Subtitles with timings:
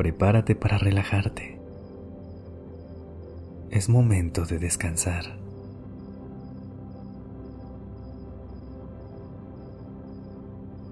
[0.00, 1.58] Prepárate para relajarte.
[3.68, 5.36] Es momento de descansar.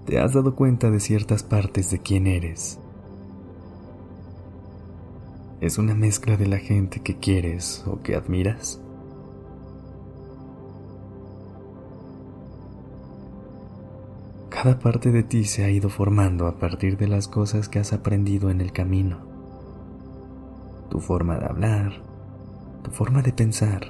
[0.05, 2.79] ¿Te has dado cuenta de ciertas partes de quién eres?
[5.63, 8.79] ¿Es una mezcla de la gente que quieres o que admiras?
[14.61, 17.93] Cada parte de ti se ha ido formando a partir de las cosas que has
[17.93, 19.19] aprendido en el camino.
[20.91, 21.93] Tu forma de hablar,
[22.83, 23.83] tu forma de pensar,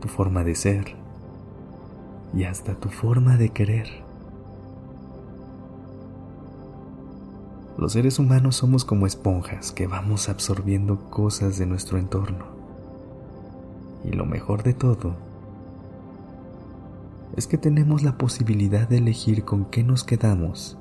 [0.00, 0.96] tu forma de ser
[2.34, 3.86] y hasta tu forma de querer.
[7.78, 12.46] Los seres humanos somos como esponjas que vamos absorbiendo cosas de nuestro entorno.
[14.02, 15.14] Y lo mejor de todo
[17.36, 20.78] es que tenemos la posibilidad de elegir con qué nos quedamos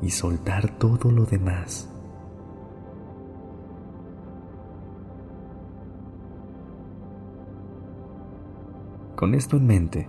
[0.00, 1.90] y soltar todo lo demás.
[9.16, 10.08] Con esto en mente,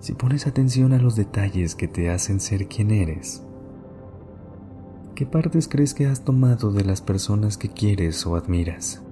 [0.00, 3.42] si pones atención a los detalles que te hacen ser quien eres,
[5.14, 9.02] ¿qué partes crees que has tomado de las personas que quieres o admiras?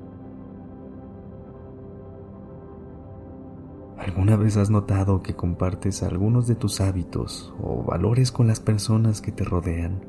[4.00, 9.20] ¿Alguna vez has notado que compartes algunos de tus hábitos o valores con las personas
[9.20, 10.00] que te rodean?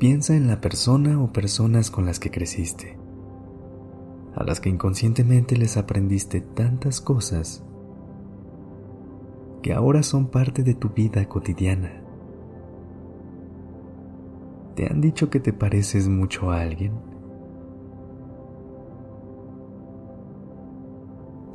[0.00, 2.98] Piensa en la persona o personas con las que creciste,
[4.34, 7.64] a las que inconscientemente les aprendiste tantas cosas
[9.62, 12.05] que ahora son parte de tu vida cotidiana.
[14.76, 16.92] ¿Te han dicho que te pareces mucho a alguien?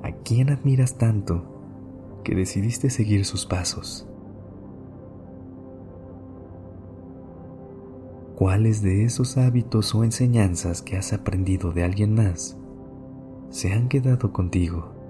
[0.02, 1.46] ¿A quién admiras tanto
[2.24, 4.10] que decidiste seguir sus pasos?
[8.36, 12.58] ¿Cuáles de esos hábitos o enseñanzas que has aprendido de alguien más
[13.52, 15.01] se han quedado contigo?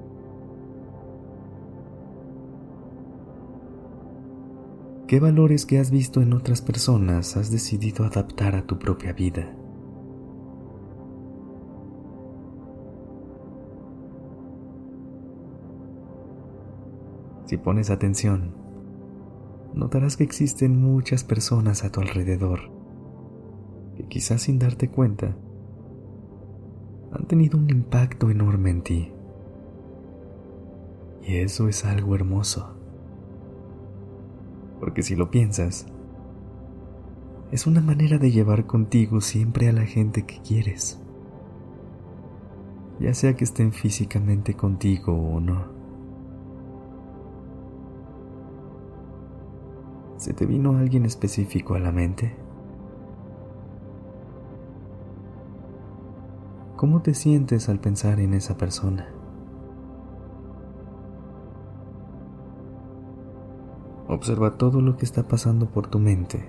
[5.11, 9.53] ¿Qué valores que has visto en otras personas has decidido adaptar a tu propia vida?
[17.43, 18.55] Si pones atención,
[19.73, 22.71] notarás que existen muchas personas a tu alrededor
[23.97, 25.35] que quizás sin darte cuenta
[27.11, 29.11] han tenido un impacto enorme en ti.
[31.21, 32.80] Y eso es algo hermoso
[34.81, 35.85] porque si lo piensas,
[37.51, 40.99] es una manera de llevar contigo siempre a la gente que quieres,
[42.99, 45.65] ya sea que estén físicamente contigo o no.
[50.17, 52.35] ¿Se te vino alguien específico a la mente?
[56.75, 59.20] ¿Cómo te sientes al pensar en esa persona?
[64.11, 66.45] Observa todo lo que está pasando por tu mente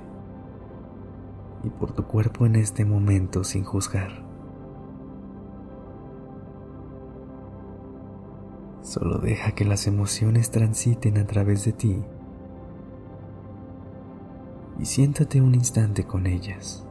[1.62, 4.24] y por tu cuerpo en este momento sin juzgar.
[8.80, 12.02] Solo deja que las emociones transiten a través de ti
[14.80, 16.84] y siéntate un instante con ellas.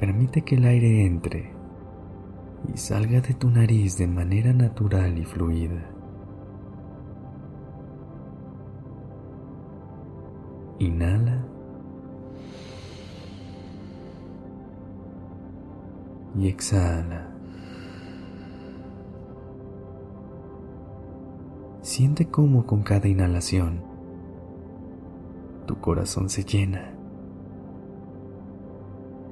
[0.00, 1.57] Permite que el aire entre
[2.72, 5.90] y salga de tu nariz de manera natural y fluida.
[10.78, 11.44] Inhala.
[16.36, 17.28] Y exhala.
[21.82, 23.80] Siente cómo con cada inhalación
[25.66, 26.92] tu corazón se llena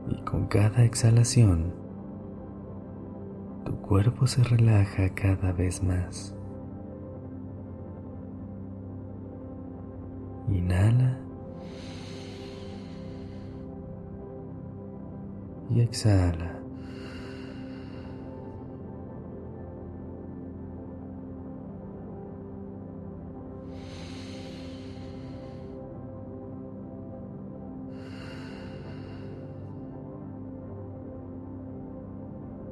[0.08, 1.85] y con cada exhalación
[3.66, 6.32] tu cuerpo se relaja cada vez más.
[10.48, 11.18] Inhala
[15.68, 16.55] y exhala.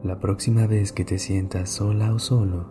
[0.05, 2.67] La próxima vez que te sientas sola o solo,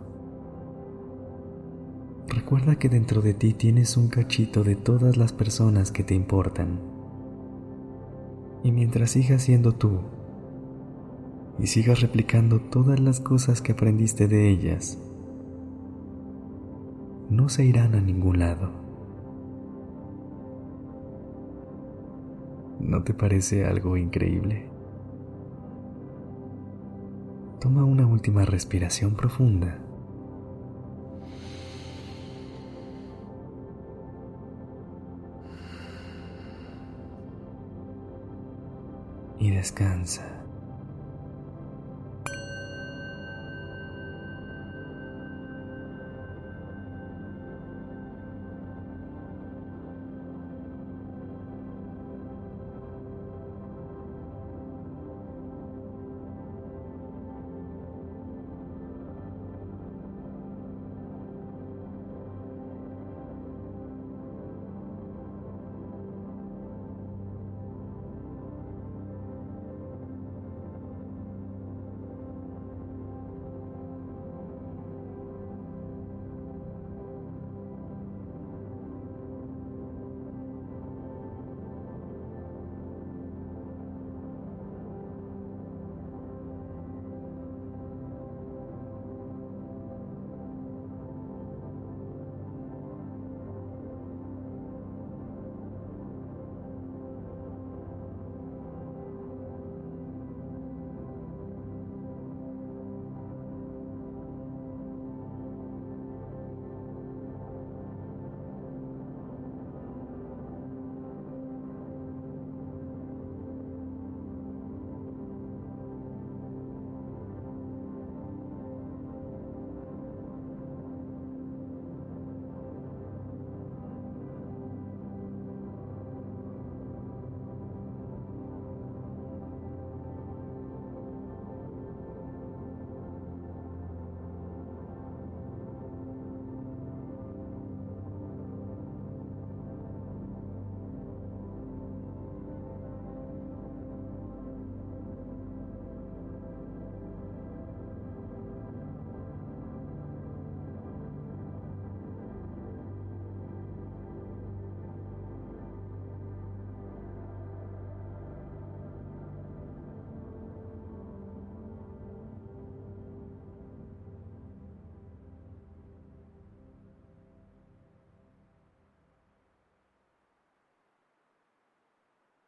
[2.28, 6.78] recuerda que dentro de ti tienes un cachito de todas las personas que te importan.
[8.62, 9.98] Y mientras sigas siendo tú
[11.58, 14.96] y sigas replicando todas las cosas que aprendiste de ellas,
[17.30, 18.70] no se irán a ningún lado.
[22.78, 24.73] ¿No te parece algo increíble?
[27.64, 29.78] Toma una última respiración profunda.
[39.38, 40.43] Y descansa.